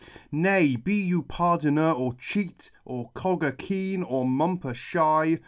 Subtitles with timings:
[0.31, 2.71] Nay, be you pardoner or cheat.
[2.85, 5.37] Or cogger keen, or mumper shy.